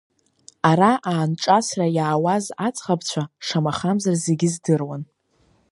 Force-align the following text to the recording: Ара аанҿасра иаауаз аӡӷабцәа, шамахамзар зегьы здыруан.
Ара 0.69 0.91
аанҿасра 1.11 1.87
иаауаз 1.97 2.45
аӡӷабцәа, 2.67 3.23
шамахамзар 3.45 4.15
зегьы 4.25 4.47
здыруан. 4.53 5.03